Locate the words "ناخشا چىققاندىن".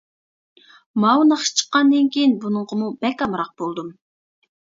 1.31-2.07